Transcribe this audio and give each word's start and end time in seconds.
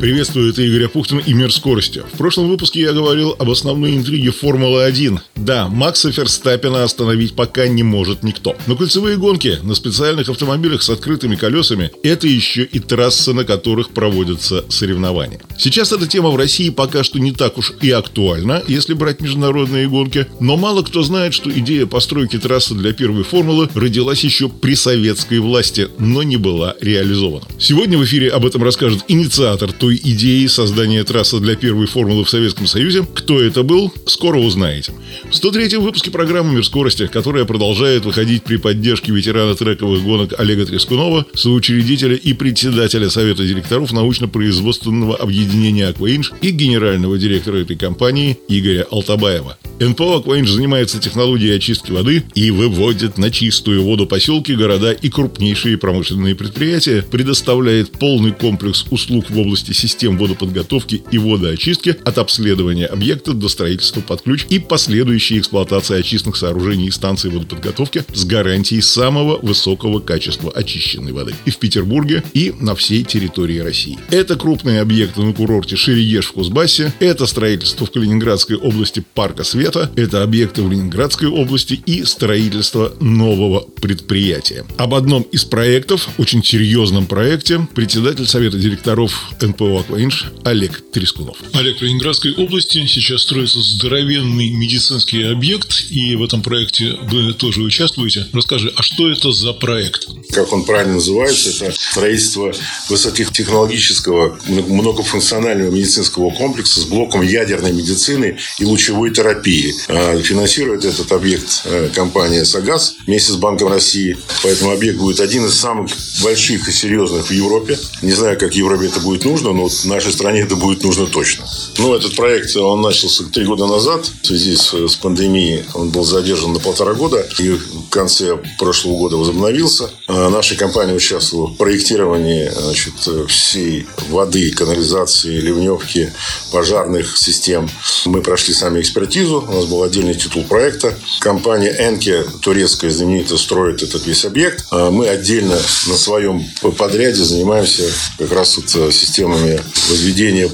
Приветствую, 0.00 0.48
это 0.48 0.62
Игорь 0.62 0.86
Апухтин 0.86 1.18
и 1.18 1.34
«Мир 1.34 1.52
скорости». 1.52 2.02
В 2.14 2.16
прошлом 2.16 2.48
выпуске 2.48 2.80
я 2.80 2.94
говорил 2.94 3.36
об 3.38 3.50
основной 3.50 3.94
интриге 3.94 4.30
Формулы-1. 4.30 5.18
Да, 5.36 5.68
Макса 5.68 6.10
Ферстаппина 6.10 6.84
остановить 6.84 7.34
пока 7.34 7.68
не 7.68 7.82
может 7.82 8.22
никто. 8.22 8.56
Но 8.66 8.76
кольцевые 8.76 9.18
гонки 9.18 9.58
на 9.62 9.74
специальных 9.74 10.30
автомобилях 10.30 10.82
с 10.82 10.88
открытыми 10.88 11.36
колесами– 11.36 11.90
это 12.02 12.26
еще 12.26 12.64
и 12.64 12.78
трассы, 12.78 13.34
на 13.34 13.44
которых 13.44 13.90
проводятся 13.90 14.64
соревнования. 14.70 15.38
Сейчас 15.58 15.92
эта 15.92 16.06
тема 16.06 16.30
в 16.30 16.36
России 16.36 16.70
пока 16.70 17.04
что 17.04 17.18
не 17.18 17.32
так 17.32 17.58
уж 17.58 17.74
и 17.82 17.90
актуальна, 17.90 18.62
если 18.68 18.94
брать 18.94 19.20
международные 19.20 19.86
гонки, 19.86 20.26
но 20.40 20.56
мало 20.56 20.82
кто 20.82 21.02
знает, 21.02 21.34
что 21.34 21.50
идея 21.50 21.84
постройки 21.84 22.38
трассы 22.38 22.72
для 22.72 22.94
первой 22.94 23.24
формулы 23.24 23.68
родилась 23.74 24.24
еще 24.24 24.48
при 24.48 24.76
советской 24.76 25.40
власти, 25.40 25.88
но 25.98 26.22
не 26.22 26.38
была 26.38 26.74
реализована. 26.80 27.44
Сегодня 27.58 27.98
в 27.98 28.04
эфире 28.06 28.30
об 28.30 28.46
этом 28.46 28.62
расскажет 28.62 29.04
инициатор 29.06 29.70
той 29.72 29.89
той 29.90 30.00
идеи 30.04 30.46
создания 30.46 31.02
трассы 31.02 31.40
для 31.40 31.56
первой 31.56 31.86
формулы 31.86 32.24
в 32.24 32.30
Советском 32.30 32.68
Союзе. 32.68 33.04
Кто 33.12 33.40
это 33.40 33.64
был, 33.64 33.92
скоро 34.06 34.38
узнаете. 34.38 34.92
В 35.24 35.32
103-м 35.32 35.82
выпуске 35.82 36.12
программы 36.12 36.54
«Мир 36.54 36.64
скорости», 36.64 37.08
которая 37.08 37.44
продолжает 37.44 38.04
выходить 38.04 38.44
при 38.44 38.56
поддержке 38.56 39.10
ветерана 39.10 39.56
трековых 39.56 40.02
гонок 40.04 40.38
Олега 40.38 40.64
Трескунова, 40.64 41.26
соучредителя 41.34 42.14
и 42.14 42.32
председателя 42.34 43.10
Совета 43.10 43.44
директоров 43.44 43.90
научно-производственного 43.90 45.16
объединения 45.16 45.88
«Акваинж» 45.88 46.34
и 46.40 46.50
генерального 46.50 47.18
директора 47.18 47.56
этой 47.56 47.74
компании 47.74 48.38
Игоря 48.48 48.86
Алтабаева. 48.92 49.58
НПО 49.80 50.18
«Акваинж» 50.18 50.50
занимается 50.50 51.00
технологией 51.00 51.56
очистки 51.56 51.90
воды 51.90 52.22
и 52.34 52.50
выводит 52.50 53.18
на 53.18 53.30
чистую 53.30 53.82
воду 53.82 54.06
поселки, 54.06 54.54
города 54.54 54.92
и 54.92 55.08
крупнейшие 55.08 55.78
промышленные 55.78 56.34
предприятия, 56.36 57.02
предоставляет 57.02 57.90
полный 57.92 58.32
комплекс 58.32 58.84
услуг 58.90 59.30
в 59.30 59.38
области 59.38 59.72
систем 59.80 60.18
водоподготовки 60.18 61.02
и 61.10 61.18
водоочистки 61.18 61.96
от 62.04 62.18
обследования 62.18 62.86
объекта 62.86 63.32
до 63.32 63.48
строительства 63.48 64.00
под 64.00 64.22
ключ 64.22 64.46
и 64.50 64.58
последующей 64.58 65.38
эксплуатации 65.38 65.98
очистных 65.98 66.36
сооружений 66.36 66.88
и 66.88 66.90
станций 66.90 67.30
водоподготовки 67.30 68.04
с 68.12 68.24
гарантией 68.24 68.80
самого 68.82 69.38
высокого 69.38 70.00
качества 70.00 70.52
очищенной 70.52 71.12
воды 71.12 71.34
и 71.44 71.50
в 71.50 71.58
Петербурге, 71.58 72.22
и 72.34 72.52
на 72.60 72.74
всей 72.74 73.04
территории 73.04 73.58
России. 73.58 73.98
Это 74.10 74.36
крупные 74.36 74.80
объекты 74.80 75.22
на 75.22 75.32
курорте 75.32 75.76
Шерегеш 75.76 76.26
в 76.26 76.32
Кузбассе, 76.32 76.92
это 77.00 77.26
строительство 77.26 77.86
в 77.86 77.90
Калининградской 77.90 78.56
области 78.56 79.02
парка 79.14 79.44
Света, 79.44 79.90
это 79.96 80.22
объекты 80.22 80.62
в 80.62 80.70
Ленинградской 80.70 81.28
области 81.28 81.80
и 81.86 82.04
строительство 82.04 82.92
нового 83.00 83.60
предприятия. 83.60 84.64
Об 84.76 84.94
одном 84.94 85.22
из 85.22 85.44
проектов, 85.44 86.08
очень 86.18 86.44
серьезном 86.44 87.06
проекте, 87.06 87.66
председатель 87.74 88.26
Совета 88.26 88.58
директоров 88.58 89.30
НПО 89.40 89.69
МФО 89.70 89.80
«Акваинж» 89.80 90.26
Олег 90.44 90.82
Трескунов. 90.92 91.36
Олег, 91.52 91.78
в 91.78 91.82
Ленинградской 91.82 92.34
области 92.34 92.84
сейчас 92.86 93.22
строится 93.22 93.60
здоровенный 93.60 94.50
медицинский 94.50 95.22
объект, 95.24 95.86
и 95.90 96.16
в 96.16 96.22
этом 96.22 96.42
проекте 96.42 96.96
вы 97.02 97.32
тоже 97.34 97.62
участвуете. 97.62 98.26
Расскажи, 98.32 98.72
а 98.76 98.82
что 98.82 99.10
это 99.10 99.32
за 99.32 99.52
проект? 99.52 100.08
Как 100.32 100.52
он 100.52 100.64
правильно 100.64 100.94
называется, 100.94 101.50
это 101.50 101.74
строительство 101.76 102.52
высокотехнологического 102.88 104.38
многофункционального 104.46 105.70
медицинского 105.70 106.30
комплекса 106.30 106.80
с 106.80 106.84
блоком 106.84 107.22
ядерной 107.22 107.72
медицины 107.72 108.38
и 108.58 108.64
лучевой 108.64 109.12
терапии. 109.12 109.74
А, 109.88 110.18
финансирует 110.20 110.84
этот 110.84 111.12
объект 111.12 111.62
э, 111.64 111.90
компания 111.94 112.44
«Сагаз» 112.44 112.96
вместе 113.06 113.32
с 113.32 113.36
Банком 113.36 113.68
России. 113.68 114.16
Поэтому 114.42 114.72
объект 114.72 114.98
будет 114.98 115.20
один 115.20 115.46
из 115.46 115.54
самых 115.54 115.90
больших 116.22 116.68
и 116.68 116.72
серьезных 116.72 117.28
в 117.28 117.30
Европе. 117.30 117.78
Не 118.02 118.12
знаю, 118.12 118.38
как 118.38 118.54
Европе 118.54 118.86
это 118.86 119.00
будет 119.00 119.24
нужно, 119.24 119.52
но 119.52 119.59
но 119.60 119.68
нашей 119.84 120.12
стране 120.12 120.40
это 120.40 120.56
будет 120.56 120.82
нужно 120.82 121.06
точно. 121.06 121.44
Ну, 121.76 121.94
этот 121.94 122.16
проект, 122.16 122.56
он 122.56 122.80
начался 122.80 123.24
три 123.24 123.44
года 123.44 123.66
назад. 123.66 124.10
В 124.22 124.26
связи 124.26 124.56
с, 124.56 124.72
с 124.72 124.96
пандемией 124.96 125.64
он 125.74 125.90
был 125.90 126.04
задержан 126.04 126.52
на 126.52 126.60
полтора 126.60 126.94
года. 126.94 127.26
И 127.38 127.50
в 127.50 127.88
конце 127.90 128.38
прошлого 128.58 128.96
года 128.96 129.16
возобновился. 129.16 129.90
А 130.06 130.30
наша 130.30 130.56
компания 130.56 130.94
участвовала 130.94 131.48
в 131.48 131.56
проектировании 131.56 132.50
значит, 132.50 132.94
всей 133.28 133.86
воды, 134.08 134.50
канализации, 134.52 135.40
ливневки, 135.40 136.12
пожарных 136.52 137.18
систем. 137.18 137.68
Мы 138.06 138.22
прошли 138.22 138.54
сами 138.54 138.80
экспертизу. 138.80 139.44
У 139.46 139.52
нас 139.52 139.66
был 139.66 139.82
отдельный 139.82 140.14
титул 140.14 140.44
проекта. 140.44 140.96
Компания 141.20 141.74
Энке, 141.78 142.24
турецкая 142.40 142.90
знаменитая, 142.90 143.38
строит 143.38 143.82
этот 143.82 144.06
весь 144.06 144.24
объект. 144.24 144.64
А 144.70 144.90
мы 144.90 145.08
отдельно 145.08 145.58
на 145.86 145.96
своем 145.96 146.44
подряде 146.78 147.22
занимаемся 147.22 147.84
как 148.18 148.32
раз 148.32 148.56
вот 148.56 148.94
системами 148.94 149.49
плане 149.50 149.60
возведения 149.88 150.48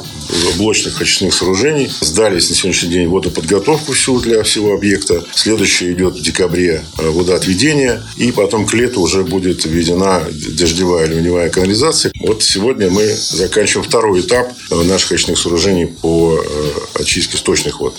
блочных 0.58 1.00
очистных 1.00 1.34
сооружений. 1.34 1.90
Сдались 2.00 2.48
на 2.48 2.56
сегодняшний 2.56 2.90
день 2.90 3.08
водоподготовку 3.08 3.92
всю 3.92 4.20
для 4.20 4.42
всего 4.42 4.74
объекта. 4.74 5.24
Следующее 5.34 5.92
идет 5.92 6.14
в 6.14 6.22
декабре 6.22 6.84
э, 6.98 7.10
водоотведение. 7.10 8.02
И 8.16 8.32
потом 8.32 8.66
к 8.66 8.74
лету 8.74 9.00
уже 9.00 9.22
будет 9.22 9.64
введена 9.64 10.22
дождевая 10.30 11.06
ливневая 11.06 11.48
канализация. 11.50 12.12
Вот 12.18 12.42
сегодня 12.42 12.90
мы 12.90 13.06
заканчиваем 13.06 13.88
второй 13.88 14.20
этап 14.20 14.52
э, 14.70 14.82
наших 14.82 15.12
очистных 15.12 15.38
сооружений 15.38 15.86
по 15.86 16.42
э, 16.42 17.00
очистке 17.00 17.36
сточных 17.36 17.80
вод. 17.80 17.96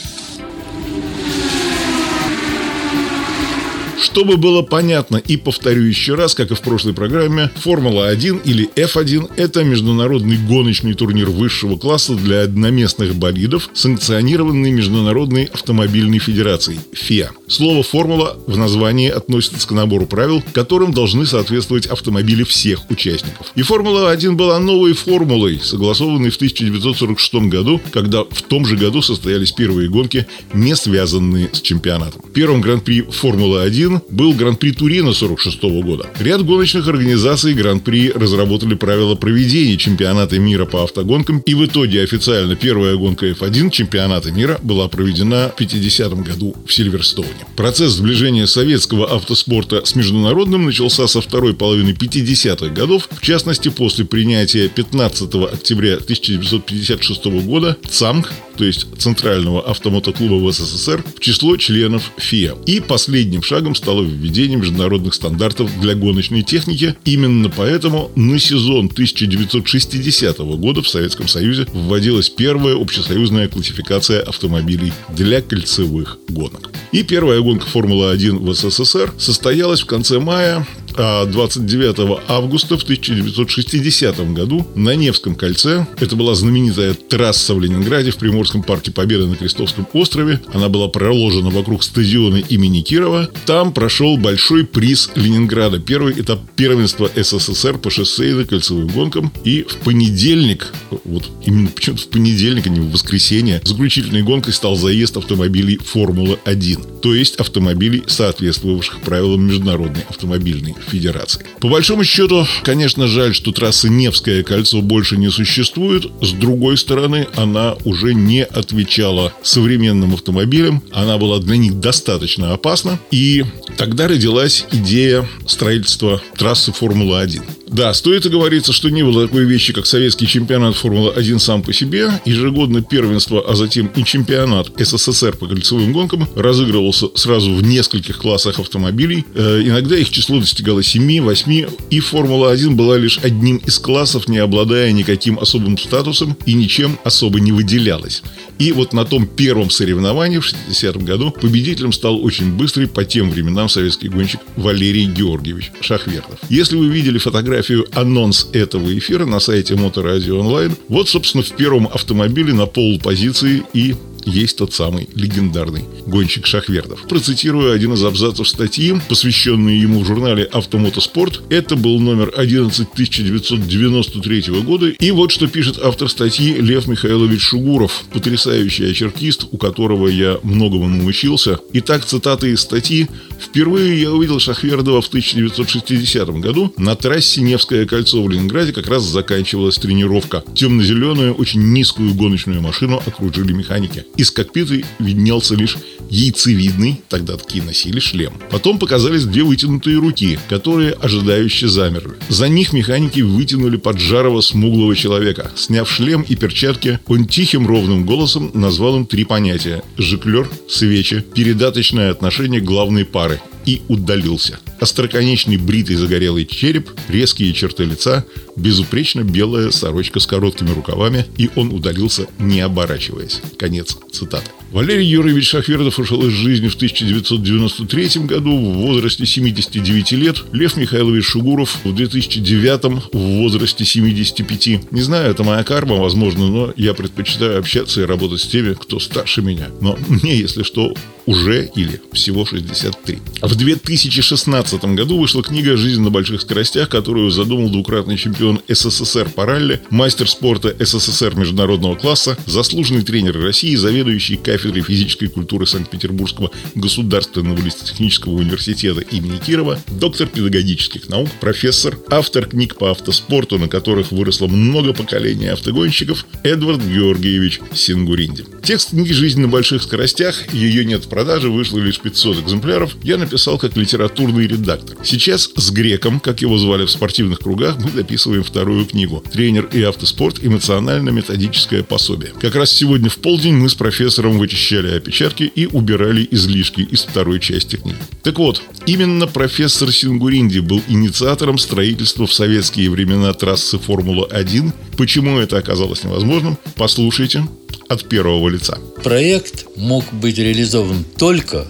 Чтобы 4.08 4.38
было 4.38 4.62
понятно 4.62 5.18
и 5.18 5.36
повторю 5.36 5.84
еще 5.84 6.16
раз, 6.16 6.34
как 6.34 6.50
и 6.52 6.56
в 6.56 6.62
прошлой 6.62 6.94
программе, 6.94 7.52
Формула-1 7.58 8.42
или 8.46 8.70
F1– 8.76 9.32
это 9.36 9.66
международный 9.66 10.38
гоночный 10.38 10.94
турнир 10.94 11.30
высшего 11.30 11.76
класса 11.76 12.16
для 12.16 12.44
одноместных 12.44 13.16
болидов, 13.16 13.70
санкционированный 13.74 14.72
Международной 14.72 15.44
автомобильной 15.54 16.20
федерацией– 16.20 16.80
ФИА. 16.94 17.32
Слово 17.50 17.84
«формула» 17.84 18.38
в 18.48 18.58
названии 18.58 19.10
относится 19.10 19.68
к 19.68 19.72
набору 19.72 20.06
правил, 20.06 20.42
которым 20.54 20.94
должны 20.94 21.26
соответствовать 21.26 21.88
автомобили 21.88 22.44
всех 22.44 22.90
участников. 22.90 23.52
И 23.56 23.62
Формула-1 23.62 24.32
была 24.32 24.58
новой 24.60 24.94
формулой, 24.94 25.60
согласованной 25.62 26.30
в 26.30 26.38
1946 26.38 27.50
году, 27.50 27.82
когда 27.92 28.24
в 28.24 28.42
том 28.42 28.66
же 28.66 28.78
году 28.78 29.02
состоялись 29.02 29.52
первые 29.52 29.90
гонки, 29.90 30.28
не 30.54 30.78
связанные 30.78 31.50
с 31.52 31.60
чемпионатом. 31.60 32.22
Первым 32.34 32.62
гран-при 32.62 33.02
Формулы-1 33.02 33.97
был 34.10 34.34
Гран-при 34.34 34.72
Турина 34.72 35.14
46 35.14 35.62
года. 35.84 36.08
Ряд 36.20 36.46
гоночных 36.46 36.88
организаций 36.88 37.54
Гран-при 37.54 38.12
разработали 38.12 38.76
правила 38.76 39.16
проведения 39.16 39.78
чемпионата 39.78 40.40
мира 40.40 40.66
по 40.66 40.84
автогонкам, 40.84 41.40
и 41.40 41.54
в 41.54 41.66
итоге 41.66 42.04
официально 42.04 42.56
первая 42.56 42.96
гонка 42.96 43.28
F1 43.28 43.70
чемпионата 43.72 44.32
мира 44.32 44.60
была 44.62 44.88
проведена 44.88 45.50
в 45.50 45.58
50 45.58 46.24
году 46.24 46.56
в 46.66 46.74
Сильверстоуне. 46.74 47.30
Процесс 47.56 47.94
сближения 47.94 48.46
советского 48.46 49.14
автоспорта 49.14 49.86
с 49.86 49.96
международным 49.96 50.66
начался 50.66 51.08
со 51.08 51.22
второй 51.22 51.54
половины 51.54 51.90
50-х 51.90 52.74
годов, 52.74 53.10
в 53.12 53.22
частности 53.22 53.70
после 53.70 54.06
принятия 54.06 54.68
15 54.68 55.34
октября 55.54 55.96
1956 55.96 57.26
года 57.46 57.78
ЦАМК 57.90 58.32
то 58.58 58.66
есть 58.66 58.88
Центрального 58.98 59.70
автомотоклуба 59.70 60.36
в 60.36 60.52
СССР, 60.52 61.04
в 61.16 61.20
число 61.20 61.58
членов 61.58 62.12
ФИА. 62.18 62.56
И 62.66 62.80
последним 62.80 63.44
шагом 63.44 63.76
стало 63.76 64.04
введение 64.04 64.58
международных 64.58 65.14
стандартов 65.14 65.70
для 65.80 65.96
гоночной 65.96 66.42
техники. 66.42 66.96
Именно 67.06 67.50
поэтому 67.50 68.12
на 68.16 68.40
сезон 68.40 68.88
1960 68.92 70.38
года 70.38 70.82
в 70.82 70.90
Советском 70.90 71.28
Союзе 71.28 71.68
вводилась 71.72 72.30
первая 72.30 72.76
общесоюзная 72.76 73.48
классификация 73.48 74.22
автомобилей 74.22 74.92
для 75.10 75.42
кольцевых 75.42 76.18
гонок. 76.28 76.72
И 76.92 77.04
первая 77.04 77.42
гонка 77.42 77.68
Формулы-1 77.68 78.38
в 78.40 78.54
СССР 78.54 79.14
состоялась 79.18 79.82
в 79.82 79.86
конце 79.86 80.20
мая 80.20 80.66
29 80.98 82.00
а 82.28 82.38
августа 82.38 82.78
в 82.78 82.84
1960 82.84 84.34
году 84.34 84.68
на 84.76 84.96
Невском 84.96 85.36
кольце. 85.36 85.86
Это 86.00 86.16
была 86.16 86.34
знаменитая 86.34 86.94
трасса 86.94 87.54
в 87.54 87.62
Ленинграде 87.62 88.12
в 88.12 88.18
Приморском 88.18 88.64
парке 88.64 88.92
Победы 88.92 89.28
на 89.28 89.36
Крестовском 89.36 89.88
острове. 89.94 90.42
Она 90.54 90.70
была 90.70 90.88
проложена 90.88 91.50
вокруг 91.50 91.84
стадиона 91.84 92.38
имени 92.38 92.82
Кирова. 92.82 93.30
Там 93.46 93.74
прошел 93.74 94.18
большой 94.18 94.66
приз 94.66 95.12
Ленинграда. 95.16 95.80
Первый 95.80 96.20
этап 96.20 96.40
первенства 96.56 97.10
СССР 97.16 97.78
по 97.78 97.90
шоссейным 97.90 98.48
кольцевым 98.48 98.88
гонкам. 98.88 99.32
И 99.44 99.64
в 99.64 99.78
понедельник, 99.78 100.74
вот 101.06 101.30
именно 101.46 101.70
почему-то 101.70 102.04
в 102.04 102.08
понедельник, 102.08 102.66
а 102.66 102.70
не 102.70 102.80
в 102.80 102.92
воскресенье, 102.92 103.62
заключительной 103.64 104.24
гонкой 104.24 104.54
стал 104.54 104.76
заезд 104.76 105.18
автомобилей 105.18 105.78
Формулы-1. 105.78 107.02
То 107.02 107.14
есть 107.14 107.36
автомобилей, 107.36 108.04
соответствовавших 108.08 109.02
правилам 109.02 109.46
Международной 109.46 110.04
автомобильной 110.10 110.76
федерации. 110.90 111.46
По 111.60 111.68
большому 111.68 112.04
счету, 112.04 112.46
конечно, 112.64 113.08
жаль, 113.08 113.34
что 113.34 113.52
трасса 113.52 113.90
Невское 113.90 114.44
кольцо 114.44 114.82
больше 114.82 115.18
не 115.18 115.30
существует. 115.30 116.06
С 116.22 116.32
другой 116.32 116.78
стороны, 116.78 117.28
она 117.36 117.76
уже 117.86 118.14
не 118.14 118.44
отвечала 118.44 119.34
современным 119.44 120.14
автомобилям. 120.14 120.84
Она 120.92 121.18
была 121.18 121.40
для 121.40 121.58
них 121.58 121.80
достаточно 121.80 122.54
опасна. 122.54 123.00
И 123.12 123.46
тогда 123.78 124.08
родилась 124.08 124.66
идея 124.72 125.28
строительства 125.46 126.22
трассы 126.38 126.72
Формулы-1. 126.72 127.42
Да, 127.70 127.94
стоит 127.94 128.26
оговориться, 128.26 128.72
что 128.72 128.90
не 128.90 129.04
было 129.04 129.28
такой 129.28 129.44
вещи, 129.44 129.74
как 129.74 129.86
советский 129.86 130.26
чемпионат 130.26 130.76
Формулы-1 130.76 131.40
сам 131.40 131.62
по 131.62 131.74
себе. 131.74 132.10
Ежегодно 132.26 132.82
первенство, 132.82 133.44
а 133.46 133.56
затем 133.56 133.88
и 133.88 134.04
чемпионат 134.04 134.72
СССР 134.78 135.36
по 135.36 135.48
кольцевым 135.48 135.92
гонкам 135.92 136.28
разыгрывался 136.36 137.08
сразу 137.16 137.54
в 137.54 137.64
нескольких 137.64 138.18
классах 138.18 138.60
автомобилей. 138.60 139.26
Э, 139.36 139.62
иногда 139.64 139.98
их 139.98 140.10
число 140.10 140.40
достигало 140.40 140.77
7, 140.84 141.22
8, 141.22 141.66
и 141.90 142.00
Формула-1 142.00 142.72
была 142.72 142.98
лишь 142.98 143.20
одним 143.20 143.58
из 143.58 143.80
классов, 143.80 144.28
не 144.28 144.38
обладая 144.38 144.92
никаким 144.92 145.40
особым 145.40 145.78
статусом 145.78 146.38
и 146.46 146.54
ничем 146.54 147.00
особо 147.04 147.40
не 147.40 147.52
выделялась. 147.52 148.24
И 148.60 148.72
вот 148.72 148.94
на 148.94 149.06
том 149.06 149.28
первом 149.28 149.70
соревновании 149.70 150.40
в 150.40 150.46
60 150.46 150.98
году 151.04 151.32
победителем 151.32 151.92
стал 151.92 152.24
очень 152.24 152.52
быстрый 152.54 152.88
по 152.88 153.06
тем 153.06 153.30
временам 153.30 153.70
советский 153.70 154.10
гонщик 154.10 154.40
Валерий 154.56 155.06
Георгиевич 155.06 155.72
Шахвертов. 155.82 156.40
Если 156.50 156.76
вы 156.76 156.88
видели 156.88 157.18
фотографию 157.18 157.88
анонс 157.94 158.48
этого 158.54 158.98
эфира 158.98 159.26
на 159.26 159.40
сайте 159.40 159.76
Моторадио 159.76 160.40
онлайн, 160.40 160.76
вот, 160.90 161.08
собственно, 161.10 161.44
в 161.44 161.52
первом 161.52 161.88
автомобиле 161.88 162.54
на 162.54 162.66
пол 162.66 163.00
позиции 163.00 163.64
и 163.74 163.96
есть 164.28 164.58
тот 164.58 164.74
самый 164.74 165.10
легендарный 165.16 165.86
гонщик 166.06 166.46
Шахвердов. 166.46 167.02
Процитирую 167.08 167.72
один 167.72 167.94
из 167.94 168.04
абзацев 168.04 168.48
статьи, 168.48 168.96
посвященный 169.10 169.78
ему 169.78 170.02
в 170.02 170.06
журнале 170.06 170.44
«Автомотоспорт». 170.44 171.42
Это 171.50 171.76
был 171.76 172.00
номер 172.00 172.34
11 172.36 172.88
1993 172.94 174.62
года. 174.62 174.90
И 174.90 175.12
вот 175.12 175.32
что 175.32 175.48
пишет 175.48 175.80
автор 175.82 176.10
статьи 176.10 176.54
Лев 176.54 176.88
Михайлович 176.88 177.42
Шугуров, 177.42 178.04
потрясающий 178.12 178.86
очеркист, 178.86 179.48
у 179.52 179.58
которого 179.58 180.08
я 180.08 180.40
многому 180.44 180.88
научился. 180.88 181.60
Итак, 181.74 182.06
цитаты 182.06 182.52
из 182.52 182.62
статьи. 182.62 183.08
«Впервые 183.40 184.02
я 184.02 184.12
увидел 184.12 184.40
Шахвердова 184.40 185.02
в 185.02 185.08
1960 185.08 186.30
году. 186.40 186.74
На 186.78 186.96
трассе 186.96 187.42
Невское 187.42 187.86
кольцо 187.86 188.22
в 188.22 188.30
Ленинграде 188.30 188.74
как 188.74 188.88
раз 188.88 189.04
заканчивалась 189.04 189.78
тренировка. 189.78 190.44
Темно-зеленую, 190.56 191.34
очень 191.34 191.62
низкую 191.72 192.14
гоночную 192.14 192.62
машину 192.62 193.02
окружили 193.06 193.54
механики. 193.54 194.06
Из 194.18 194.32
кокпита 194.32 194.82
виднелся 195.00 195.54
лишь 195.54 195.78
яйцевидный, 196.10 197.02
тогда 197.08 197.38
такие 197.38 197.64
носили, 197.64 198.00
шлем. 198.00 198.34
Потом 198.50 198.80
показались 198.80 199.26
две 199.26 199.44
вытянутые 199.44 200.00
руки, 200.00 200.40
которые 200.50 200.94
ожидающе 200.94 201.68
замерли. 201.68 202.16
За 202.30 202.48
них 202.50 202.74
механики 202.74 203.22
вытянули 203.22 203.78
поджарого 203.78 204.42
смуглого 204.42 204.96
человека. 204.96 205.52
Сняв 205.56 205.90
шлем 205.90 206.24
и 206.28 206.36
перчатки, 206.36 207.00
он 207.08 207.26
тихим 207.26 207.68
ровным 207.68 208.06
голосом 208.06 208.52
назвал 208.54 208.98
им 208.98 209.06
три 209.06 209.24
понятия– 209.24 209.84
жиклер, 209.98 210.50
свечи, 210.68 211.24
передаточное 211.36 212.10
отношение 212.10 212.62
главной 212.62 213.06
пары 213.06 213.40
и 213.68 213.82
удалился. 213.90 214.60
Остроконечный 214.80 215.58
бритый 215.58 215.98
загорелый 215.98 216.46
череп, 216.46 216.90
резкие 217.10 217.54
черты 217.54 217.84
лица, 217.84 218.26
безупречно 218.56 219.22
белая 219.24 219.72
сорочка 219.72 220.20
с 220.20 220.26
короткими 220.26 220.72
рукавами, 220.72 221.26
и 221.38 221.50
он 221.56 221.74
удалился, 221.74 222.28
не 222.40 222.62
оборачиваясь. 222.62 223.42
Конец 223.60 223.98
цитаты. 224.12 224.50
Валерий 224.72 225.08
Юрьевич 225.08 225.50
Шахвердов 225.50 225.98
ушел 225.98 226.26
из 226.28 226.34
жизни 226.34 226.68
в 226.68 226.76
1993 226.76 228.26
году 228.26 228.58
в 228.58 228.74
возрасте 228.74 229.26
79 229.26 230.12
лет. 230.12 230.44
Лев 230.52 230.76
Михайлович 230.76 231.24
Шугуров 231.26 231.80
в 231.84 231.96
2009 231.96 233.14
в 233.14 233.18
возрасте 233.18 233.86
75. 233.86 234.92
Не 234.92 235.02
знаю, 235.02 235.32
это 235.32 235.44
моя 235.44 235.64
карма, 235.64 235.96
возможно, 235.96 236.48
но 236.48 236.74
я 236.76 236.94
предпочитаю 236.94 237.60
общаться 237.60 238.02
и 238.02 238.06
работать 238.06 238.42
с 238.42 238.48
теми, 238.48 238.74
кто 238.74 239.00
старше 239.00 239.42
меня. 239.42 239.70
Но 239.82 239.98
мне, 240.10 240.36
если 240.36 240.64
что, 240.64 240.94
уже 241.26 241.70
или 241.76 242.02
всего 242.12 242.46
63. 242.46 243.20
В 243.42 243.56
2016 243.56 244.84
году 244.84 245.18
вышла 245.18 245.44
книга 245.44 245.78
«Жизнь 245.78 246.02
на 246.02 246.10
больших 246.10 246.42
скоростях», 246.42 246.90
которую 246.90 247.32
задумал 247.32 247.70
двукратный 247.70 248.18
чемпион 248.18 248.60
СССР 248.68 249.30
по 249.30 249.46
ралли, 249.46 249.82
мастер 249.90 250.30
спорта 250.30 250.76
СССР 250.80 251.36
международного 251.36 251.96
класса, 251.96 252.38
заслуженный 252.46 253.04
тренер 253.04 253.42
России, 253.42 253.76
заведующий 253.76 254.36
кафедрой 254.36 254.57
физической 254.58 255.28
культуры 255.28 255.66
Санкт-Петербургского 255.66 256.52
государственного 256.76 257.60
лесотехнического 257.60 258.34
университета 258.34 259.02
имени 259.02 259.38
Кирова, 259.38 259.80
доктор 259.88 260.28
педагогических 260.28 261.10
наук, 261.10 261.30
профессор, 261.40 261.98
автор 262.10 262.46
книг 262.46 262.76
по 262.78 262.92
автоспорту, 262.92 263.58
на 263.58 263.68
которых 263.68 264.12
выросло 264.12 264.48
много 264.48 264.94
поколений 264.94 265.48
автогонщиков, 265.48 266.26
Эдвард 266.44 266.84
Георгиевич 266.84 267.60
Сингуринди. 267.74 268.46
Текст 268.64 268.90
книги 268.90 269.14
«Жизнь 269.14 269.42
на 269.42 269.48
больших 269.48 269.84
скоростях», 269.84 270.54
ее 270.54 270.86
нет 270.86 271.06
в 271.06 271.10
продаже, 271.10 271.50
вышло 271.50 271.80
лишь 271.80 272.00
500 272.00 272.40
экземпляров, 272.40 272.96
я 273.04 273.18
написал 273.18 273.58
как 273.58 273.78
литературный 273.78 274.48
редактор. 274.48 274.98
Сейчас 275.04 275.50
с 275.56 275.72
Греком, 275.72 276.20
как 276.20 276.42
его 276.42 276.58
звали 276.58 276.86
в 276.86 276.92
спортивных 276.92 277.40
кругах, 277.40 277.78
мы 277.78 277.92
дописываем 277.92 278.44
вторую 278.44 278.86
книгу 278.86 279.24
«Тренер 279.32 279.70
и 279.72 279.82
автоспорт. 279.84 280.40
Эмоционально-методическое 280.44 281.84
пособие». 281.84 282.34
Как 282.40 282.56
раз 282.56 282.72
сегодня 282.72 283.10
в 283.10 283.18
полдень 283.18 283.56
мы 283.56 283.70
с 283.70 283.76
профессором 283.76 284.38
вычищали 284.48 284.96
опечатки 284.96 285.44
и 285.44 285.66
убирали 285.66 286.26
излишки 286.32 286.82
из 286.82 287.02
второй 287.02 287.40
части 287.42 287.76
книги. 287.76 287.98
Так 288.24 288.40
вот, 288.40 288.62
именно 288.86 289.28
профессор 289.28 289.92
Сингуринди 289.92 290.60
был 290.60 290.82
инициатором 290.88 291.58
строительства 291.58 292.26
в 292.26 292.34
советские 292.34 292.90
времена 292.90 293.34
трассы 293.34 293.78
Формула-1. 293.78 294.72
Почему 294.96 295.38
это 295.38 295.58
оказалось 295.58 296.04
невозможным, 296.06 296.58
послушайте 296.76 297.46
от 297.90 298.08
первого 298.08 298.48
лица. 298.48 298.78
Проект 299.04 299.66
мог 299.76 300.06
быть 300.14 300.38
реализован 300.38 301.04
только 301.18 301.68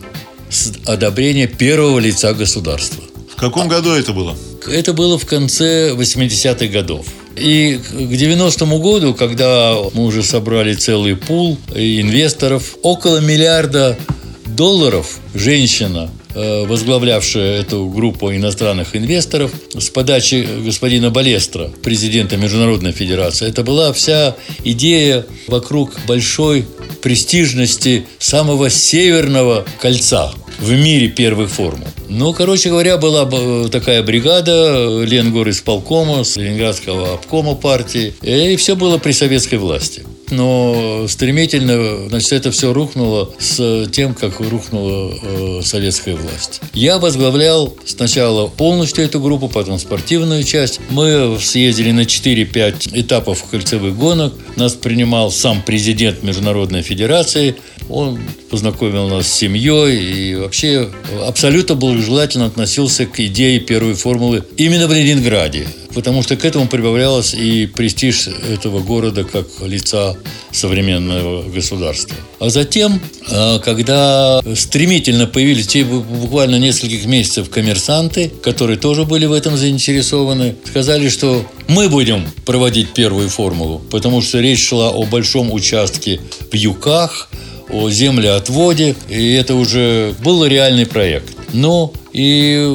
с 0.50 0.74
одобрения 0.86 1.48
первого 1.48 2.00
лица 2.00 2.34
государства. 2.34 3.04
В 3.36 3.40
каком 3.40 3.68
году 3.68 3.90
это 3.90 4.14
было? 4.14 4.38
Это 4.68 4.94
было 4.94 5.18
в 5.18 5.26
конце 5.26 5.94
80-х 5.96 6.68
годов. 6.68 7.08
И 7.38 7.78
к 7.78 7.92
90-му 7.92 8.80
году, 8.80 9.14
когда 9.14 9.76
мы 9.94 10.06
уже 10.06 10.24
собрали 10.24 10.74
целый 10.74 11.16
пул 11.16 11.58
инвесторов, 11.76 12.78
около 12.82 13.20
миллиарда 13.20 13.98
долларов 14.46 15.20
женщина 15.34 16.10
Э, 16.40 16.66
возглавлявшая 16.68 17.62
эту 17.62 17.88
группу 17.88 18.32
иностранных 18.32 18.96
инвесторов 18.96 19.52
с 19.76 19.90
подачи 19.90 20.48
господина 20.64 21.10
Балестра, 21.10 21.72
президента 21.82 22.38
Международной 22.38 22.92
Федерации. 22.92 23.48
Это 23.48 23.64
была 23.64 23.92
вся 23.92 24.36
идея 24.64 25.26
вокруг 25.48 26.00
большой 26.06 26.68
престижности 27.02 28.06
самого 28.20 28.70
северного 28.70 29.66
кольца 29.82 30.32
в 30.60 30.72
мире 30.74 31.08
первых 31.08 31.50
формул. 31.50 31.88
Ну, 32.10 32.34
короче 32.34 32.70
говоря, 32.70 32.98
была 32.98 33.26
такая 33.70 34.02
бригада 34.04 35.04
Ленгор 35.04 35.48
из 35.50 35.62
полкома, 35.62 36.24
с 36.24 36.38
Ленинградского 36.38 37.14
обкома 37.14 37.56
партии, 37.56 38.14
и 38.22 38.56
все 38.56 38.76
было 38.76 38.98
при 38.98 39.12
советской 39.12 39.56
власти 39.56 40.04
но 40.30 41.06
стремительно, 41.08 42.10
значит, 42.10 42.34
это 42.34 42.52
все 42.52 42.74
рухнуло 42.74 43.34
с 43.40 43.88
тем, 43.92 44.14
как 44.14 44.40
рухнула 44.40 45.14
э, 45.22 45.62
советская 45.64 46.16
власть. 46.16 46.62
Я 46.74 46.98
возглавлял 46.98 47.76
сначала 47.86 48.48
полностью 48.48 49.04
эту 49.04 49.20
группу, 49.22 49.48
потом 49.48 49.80
спортивную 49.80 50.44
часть. 50.44 50.80
Мы 50.90 51.38
съездили 51.40 51.92
на 51.92 52.02
4-5 52.02 52.90
этапов 52.94 53.44
кольцевых 53.46 53.98
гонок. 53.98 54.34
Нас 54.56 54.74
принимал 54.74 55.32
сам 55.32 55.62
президент 55.62 56.24
Международной 56.24 56.82
Федерации. 56.82 57.56
Он 57.90 58.20
познакомил 58.50 59.08
нас 59.08 59.28
с 59.28 59.34
семьей 59.34 60.32
и 60.32 60.36
вообще 60.36 60.90
абсолютно 61.26 61.76
благожелательно 61.76 62.46
относился 62.46 63.06
к 63.06 63.20
идее 63.20 63.60
первой 63.60 63.94
формулы 63.94 64.44
именно 64.58 64.88
в 64.88 64.94
Ленинграде 64.94 65.68
потому 65.98 66.22
что 66.22 66.36
к 66.36 66.46
этому 66.46 66.68
прибавлялось 66.68 67.34
и 67.34 67.66
престиж 67.66 68.28
этого 68.28 68.82
города 68.82 69.24
как 69.24 69.48
лица 69.66 70.16
современного 70.52 71.50
государства. 71.50 72.16
А 72.40 72.52
затем, 72.52 73.02
а, 73.32 73.58
когда 73.58 74.44
стремительно 74.56 75.26
появились 75.26 75.66
те 75.66 75.84
буквально 75.84 76.60
нескольких 76.60 77.08
месяцев 77.08 77.50
коммерсанты, 77.50 78.32
которые 78.44 78.78
тоже 78.78 79.06
были 79.06 79.26
в 79.26 79.34
этом 79.34 79.58
заинтересованы, 79.58 80.56
сказали, 80.66 81.10
что 81.10 81.44
мы 81.68 81.90
будем 81.90 82.28
проводить 82.46 82.94
первую 82.94 83.30
формулу, 83.30 83.82
потому 83.90 84.22
что 84.22 84.40
речь 84.40 84.64
шла 84.68 84.90
о 84.90 85.04
большом 85.06 85.52
участке 85.52 86.22
в 86.52 86.56
Юках, 86.56 87.28
о 87.70 87.90
землеотводе, 87.90 88.96
и 89.10 89.34
это 89.34 89.56
уже 89.56 90.16
был 90.24 90.46
реальный 90.46 90.86
проект. 90.86 91.34
Ну, 91.54 91.94
и 92.14 92.66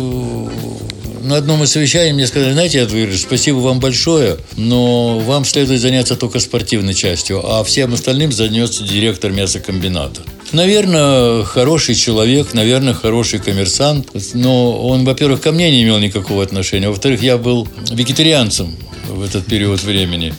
на 1.23 1.37
одном 1.37 1.63
из 1.63 1.71
совещаний 1.71 2.13
мне 2.13 2.27
сказали, 2.27 2.53
знаете, 2.53 2.79
я 2.79 2.87
говорю, 2.87 3.17
спасибо 3.17 3.57
вам 3.59 3.81
большое, 3.81 4.37
но 4.57 5.19
вам 5.21 5.45
следует 5.45 5.81
заняться 5.81 6.17
только 6.17 6.41
спортивной 6.41 6.95
частью, 6.95 7.41
а 7.45 7.63
всем 7.65 7.95
остальным 7.95 8.33
займется 8.33 8.83
директор 8.85 9.31
мясокомбината. 9.31 10.23
Наверное, 10.53 11.45
хороший 11.45 11.95
человек, 11.95 12.53
наверное, 12.53 12.93
хороший 12.93 13.39
коммерсант. 13.39 14.09
Но 14.35 14.87
он, 14.87 15.05
во-первых, 15.05 15.41
ко 15.41 15.51
мне 15.51 15.71
не 15.71 15.83
имел 15.83 15.99
никакого 15.99 16.43
отношения. 16.43 16.89
Во-вторых, 16.89 17.23
я 17.23 17.39
был 17.39 17.67
вегетарианцем 17.91 18.77
в 19.09 19.23
этот 19.23 19.47
период 19.47 19.83
времени. 19.83 20.35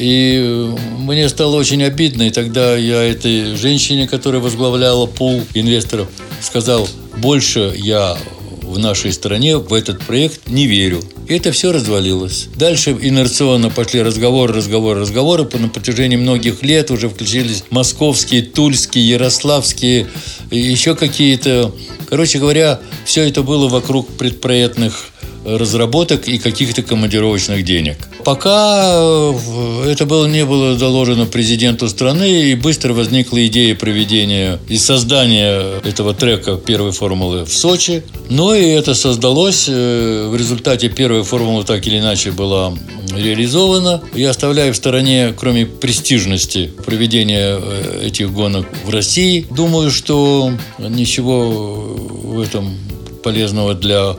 И 0.00 0.74
мне 0.98 1.28
стало 1.28 1.56
очень 1.56 1.82
обидно, 1.82 2.22
и 2.22 2.30
тогда 2.30 2.74
я 2.74 3.02
этой 3.02 3.54
женщине, 3.54 4.08
которая 4.08 4.40
возглавляла 4.40 5.04
пул 5.04 5.42
инвесторов, 5.52 6.08
сказал, 6.40 6.88
больше 7.18 7.74
я 7.76 8.16
в 8.62 8.78
нашей 8.78 9.12
стране 9.12 9.58
в 9.58 9.74
этот 9.74 10.00
проект 10.00 10.48
не 10.48 10.66
верю. 10.66 11.02
И 11.28 11.34
это 11.34 11.52
все 11.52 11.70
развалилось. 11.70 12.48
Дальше 12.56 12.92
инерционно 12.92 13.68
пошли 13.68 14.00
разговоры, 14.00 14.54
разговоры, 14.54 15.00
разговоры. 15.00 15.46
На 15.58 15.68
протяжении 15.68 16.16
многих 16.16 16.62
лет 16.62 16.90
уже 16.90 17.08
включились 17.08 17.64
московские, 17.70 18.42
тульские, 18.42 19.06
ярославские, 19.06 20.06
еще 20.50 20.94
какие-то. 20.94 21.74
Короче 22.08 22.38
говоря, 22.38 22.80
все 23.04 23.28
это 23.28 23.42
было 23.42 23.68
вокруг 23.68 24.08
предпроектных 24.16 25.10
разработок 25.44 26.28
и 26.28 26.38
каких-то 26.38 26.82
командировочных 26.82 27.64
денег. 27.64 27.96
Пока 28.24 28.92
э, 28.94 29.90
это 29.90 30.04
было, 30.04 30.26
не 30.26 30.44
было 30.44 30.76
доложено 30.76 31.26
президенту 31.26 31.88
страны, 31.88 32.50
и 32.50 32.54
быстро 32.54 32.92
возникла 32.92 33.44
идея 33.46 33.74
проведения 33.74 34.58
и 34.68 34.76
создания 34.76 35.80
этого 35.82 36.14
трека 36.14 36.56
первой 36.56 36.92
формулы 36.92 37.44
в 37.44 37.52
Сочи. 37.52 38.02
Но 38.28 38.54
и 38.54 38.64
это 38.66 38.94
создалось. 38.94 39.66
Э, 39.68 40.28
в 40.30 40.36
результате 40.36 40.88
первая 40.88 41.22
формула 41.22 41.64
так 41.64 41.86
или 41.86 41.98
иначе 41.98 42.30
была 42.30 42.74
реализована. 43.14 44.02
Я 44.14 44.30
оставляю 44.30 44.74
в 44.74 44.76
стороне, 44.76 45.34
кроме 45.36 45.66
престижности 45.66 46.70
проведения 46.84 47.58
э, 47.60 48.06
этих 48.06 48.32
гонок 48.32 48.66
в 48.84 48.90
России, 48.90 49.46
думаю, 49.50 49.90
что 49.90 50.52
ничего 50.78 51.50
в 51.50 52.40
этом 52.40 52.76
полезного 53.22 53.74
для 53.74 54.16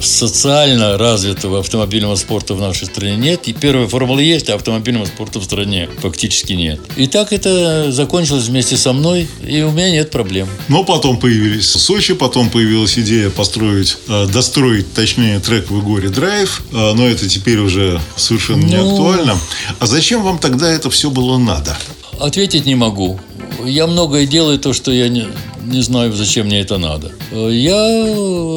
социально 0.00 0.98
развитого 0.98 1.60
автомобильного 1.60 2.16
спорта 2.16 2.54
в 2.54 2.60
нашей 2.60 2.86
стране 2.86 3.16
нет. 3.16 3.48
И 3.48 3.52
первая 3.52 3.86
формула 3.86 4.18
есть, 4.18 4.48
а 4.50 4.54
автомобильного 4.54 5.06
спорта 5.06 5.40
в 5.40 5.44
стране 5.44 5.88
фактически 6.00 6.52
нет. 6.52 6.80
И 6.96 7.06
так 7.06 7.32
это 7.32 7.92
закончилось 7.92 8.44
вместе 8.44 8.76
со 8.76 8.92
мной, 8.92 9.28
и 9.46 9.62
у 9.62 9.70
меня 9.70 9.90
нет 9.90 10.10
проблем. 10.10 10.48
Но 10.68 10.84
потом 10.84 11.18
появились 11.18 11.70
Сочи, 11.70 12.14
потом 12.14 12.50
появилась 12.50 12.98
идея 12.98 13.30
построить, 13.30 13.96
э, 14.08 14.26
достроить, 14.26 14.92
точнее, 14.94 15.40
трек 15.40 15.70
в 15.70 15.80
Игоре 15.80 16.08
Драйв, 16.08 16.62
э, 16.72 16.92
но 16.94 17.06
это 17.06 17.28
теперь 17.28 17.58
уже 17.58 18.00
совершенно 18.16 18.62
ну... 18.62 18.68
не 18.68 18.76
актуально. 18.76 19.38
А 19.78 19.86
зачем 19.86 20.22
вам 20.22 20.38
тогда 20.38 20.70
это 20.70 20.90
все 20.90 21.10
было 21.10 21.38
надо? 21.38 21.76
Ответить 22.20 22.64
не 22.64 22.74
могу. 22.74 23.20
Я 23.64 23.86
многое 23.86 24.26
делаю 24.26 24.58
то, 24.58 24.72
что 24.72 24.92
я 24.92 25.08
не, 25.08 25.26
не 25.64 25.82
знаю, 25.82 26.12
зачем 26.12 26.46
мне 26.46 26.60
это 26.60 26.78
надо. 26.78 27.12
Я 27.32 27.74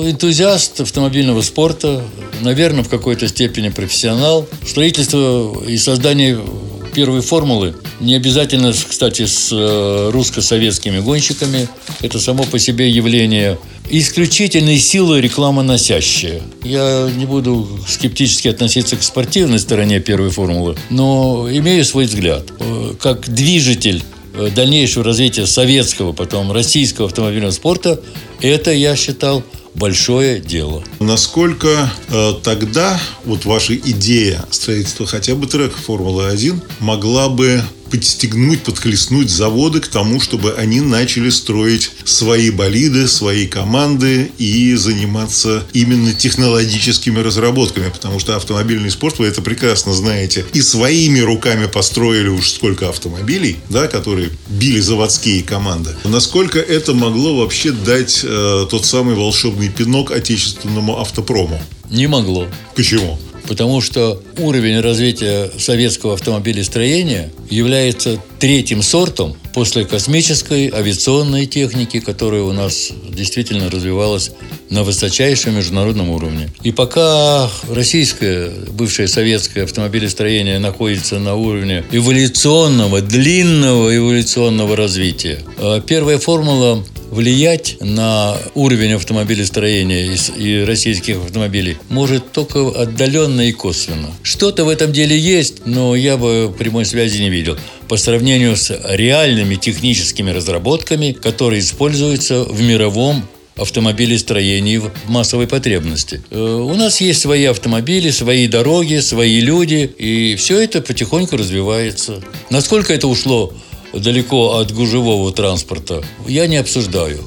энтузиаст 0.10 0.82
автомобильного 0.82 1.42
спорта, 1.42 2.04
наверное, 2.42 2.84
в 2.84 2.90
какой-то 2.90 3.28
степени 3.28 3.70
профессионал. 3.70 4.48
Строительство 4.66 5.64
и 5.68 5.78
создание 5.78 6.40
первой 6.98 7.22
формулы 7.22 7.76
не 8.00 8.16
обязательно, 8.16 8.74
кстати, 8.74 9.26
с 9.28 9.50
э, 9.52 10.10
русско-советскими 10.12 11.00
гонщиками. 11.00 11.68
Это 12.02 12.20
само 12.20 12.44
по 12.44 12.58
себе 12.58 12.90
явление 12.90 13.60
исключительной 13.90 14.80
силы 14.80 15.22
рекламоносящая. 15.22 16.42
Я 16.64 17.10
не 17.16 17.26
буду 17.26 17.68
скептически 17.88 18.48
относиться 18.48 18.98
к 18.98 19.04
спортивной 19.04 19.60
стороне 19.60 20.00
первой 20.00 20.30
формулы, 20.30 20.76
но 20.90 21.48
имею 21.52 21.86
свой 21.86 22.06
взгляд. 22.06 22.46
Э, 22.60 22.94
как 23.00 23.30
движитель 23.30 24.04
дальнейшего 24.54 25.04
развития 25.04 25.46
советского, 25.46 26.14
потом 26.14 26.52
российского 26.52 27.08
автомобильного 27.08 27.52
спорта, 27.52 28.00
это, 28.42 28.72
я 28.72 28.96
считал, 28.96 29.44
большое 29.78 30.40
дело. 30.40 30.84
Насколько 31.00 31.90
э, 32.10 32.34
тогда 32.44 33.00
вот 33.26 33.46
ваша 33.46 33.76
идея 33.76 34.44
строительства 34.50 35.06
хотя 35.06 35.36
бы 35.36 35.48
трека 35.48 35.78
Формулы-1 35.78 36.60
могла 36.80 37.30
бы 37.30 37.62
подстегнуть, 37.90 38.64
подхлестнуть 38.64 39.30
заводы 39.30 39.80
к 39.80 39.88
тому, 39.88 40.20
чтобы 40.20 40.54
они 40.54 40.82
начали 40.82 41.30
строить 41.30 41.92
свои 42.04 42.50
болиды, 42.52 43.08
свои 43.08 43.48
команды 43.48 44.32
и 44.38 44.76
заниматься 44.76 45.66
именно 45.74 46.14
технологическими 46.14 47.20
разработками, 47.20 47.90
потому 47.90 48.20
что 48.20 48.36
автомобильный 48.36 48.92
спорт, 48.92 49.20
вы 49.20 49.28
это 49.28 49.42
прекрасно 49.42 49.94
знаете, 49.94 50.46
и 50.54 50.62
своими 50.62 51.20
руками 51.20 51.68
построили 51.68 52.30
уж 52.30 52.52
сколько 52.52 52.90
автомобилей, 52.90 53.58
да, 53.70 53.88
которые 53.88 54.30
били 54.48 54.80
заводские 54.80 55.44
команды. 55.44 55.96
Насколько 56.04 56.60
это 56.60 56.94
могло 56.94 57.38
вообще 57.38 57.72
дать 57.72 58.22
э, 58.24 58.68
тот 58.70 58.86
самый 58.86 59.16
волшебный 59.16 59.70
пинок 59.70 60.12
отечественному 60.12 61.00
автопрому? 61.00 61.62
Не 61.90 62.08
могло. 62.08 62.48
Почему? 62.76 63.18
Потому 63.48 63.82
что 63.82 64.22
уровень 64.38 64.80
развития 64.82 65.50
советского 65.58 66.14
автомобилестроения 66.14 67.32
является 67.50 68.20
третьим 68.40 68.82
сортом 68.84 69.36
после 69.54 69.86
космической 69.86 70.70
авиационной 70.70 71.46
техники, 71.46 72.00
которая 72.00 72.44
у 72.44 72.54
нас 72.54 72.92
действительно 73.10 73.70
развивалась 73.72 74.32
на 74.70 74.84
высочайшем 74.84 75.56
международном 75.56 76.10
уровне. 76.10 76.50
И 76.64 76.72
пока 76.72 77.50
российское, 77.70 78.50
бывшее 78.72 79.08
советское 79.08 79.64
автомобилестроение 79.64 80.60
находится 80.60 81.20
на 81.20 81.36
уровне 81.36 81.84
эволюционного, 81.92 83.02
длинного 83.02 83.96
эволюционного 83.96 84.76
развития, 84.76 85.40
а 85.58 85.82
первая 85.82 86.20
формула 86.20 86.84
влиять 87.12 87.78
на 87.80 88.38
уровень 88.56 88.94
автомобилестроения 88.94 90.18
и 90.38 90.64
российских 90.64 91.18
автомобилей 91.18 91.78
может 91.90 92.32
только 92.32 92.70
отдаленно 92.70 93.42
и 93.42 93.52
косвенно. 93.52 94.12
Что-то 94.24 94.66
в 94.66 94.70
этом 94.70 94.92
деле 94.92 95.18
есть, 95.18 95.66
но 95.66 95.96
я 95.96 96.18
бы 96.18 96.54
прямой 96.58 96.86
связи 96.86 97.22
не 97.22 97.30
видел 97.30 97.58
по 97.88 97.98
сравнению 97.98 98.56
с 98.56 98.78
реальными 98.84 99.56
техническими 99.56 100.32
разработками, 100.32 101.14
которые 101.14 101.62
используются 101.62 102.44
в 102.44 102.62
мировом 102.62 103.24
автомобилестроении 103.58 104.78
в 104.78 104.92
массовой 105.08 105.48
потребности. 105.48 106.22
Э, 106.30 106.40
у 106.40 106.76
нас 106.76 107.02
есть 107.02 107.22
свои 107.22 107.46
автомобили, 107.46 108.12
свои 108.12 108.48
дороги, 108.48 109.00
свои 109.00 109.40
люди, 109.40 109.92
и 109.98 110.36
все 110.36 110.60
это 110.60 110.82
потихоньку 110.82 111.38
развивается. 111.38 112.22
Насколько 112.50 112.94
это 112.94 113.08
ушло 113.08 113.54
далеко 114.00 114.58
от 114.58 114.72
гужевого 114.72 115.32
транспорта, 115.32 116.04
я 116.28 116.48
не 116.48 116.58
обсуждаю. 116.58 117.20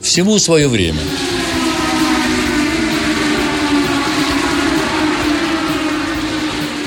Всему 0.00 0.38
свое 0.38 0.68
время. 0.68 1.00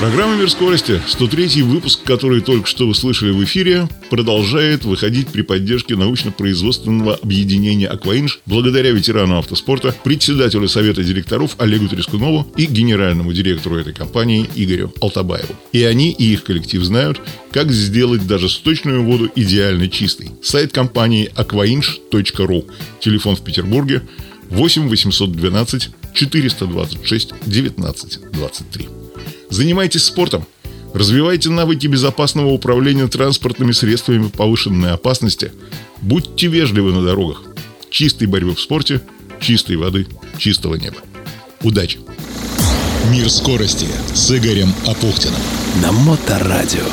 Программа 0.08 0.36
«Мир 0.36 0.50
скорости», 0.50 1.02
103 1.06 1.60
выпуск, 1.64 2.02
который 2.02 2.40
только 2.40 2.66
что 2.66 2.86
вы 2.86 2.94
слышали 2.94 3.30
в 3.30 3.44
эфире, 3.44 3.90
продолжает 4.08 4.86
выходить 4.86 5.28
при 5.28 5.42
поддержке 5.42 5.96
научно-производственного 5.96 7.16
объединения 7.16 7.88
«Акваинж» 7.88 8.40
благодаря 8.46 8.92
ветерану 8.92 9.36
автоспорта, 9.36 9.94
председателю 10.04 10.66
Совета 10.66 11.04
директоров 11.04 11.56
Олегу 11.58 11.88
Трескунову 11.88 12.50
и 12.56 12.64
генеральному 12.64 13.34
директору 13.34 13.76
этой 13.76 13.92
компании 13.92 14.48
Игорю 14.56 14.94
Алтабаеву. 15.02 15.54
И 15.72 15.82
они, 15.82 16.12
и 16.12 16.32
их 16.32 16.42
коллектив 16.42 16.82
знают, 16.84 17.20
как 17.52 17.70
сделать 17.70 18.26
даже 18.26 18.48
сточную 18.48 19.04
воду 19.04 19.30
идеально 19.36 19.88
чистой. 19.88 20.30
Сайт 20.42 20.72
компании 20.72 21.30
aquainch.ru. 21.36 22.64
Телефон 23.00 23.36
в 23.36 23.42
Петербурге 23.42 24.00
8 24.48 24.88
812 24.88 25.90
426 26.14 27.34
19 27.44 28.18
23. 28.32 28.97
Занимайтесь 29.50 30.04
спортом. 30.04 30.44
Развивайте 30.94 31.50
навыки 31.50 31.86
безопасного 31.86 32.48
управления 32.48 33.08
транспортными 33.08 33.72
средствами 33.72 34.28
повышенной 34.28 34.92
опасности. 34.92 35.52
Будьте 36.00 36.46
вежливы 36.46 36.92
на 36.92 37.02
дорогах. 37.02 37.42
Чистой 37.90 38.26
борьбы 38.26 38.54
в 38.54 38.60
спорте, 38.60 39.02
чистой 39.40 39.76
воды, 39.76 40.06
чистого 40.38 40.74
неба. 40.76 40.96
Удачи! 41.62 41.98
Мир 43.10 43.30
скорости 43.30 43.86
с 44.14 44.30
Игорем 44.30 44.72
Апухтиным. 44.86 45.40
На 45.82 45.92
Моторадио. 45.92 46.84